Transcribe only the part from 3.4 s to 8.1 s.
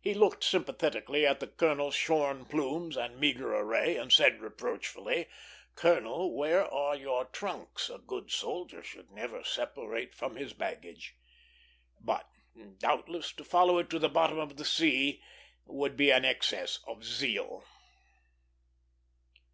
array, and said, reproachfully, "Colonel, where are your trunks? A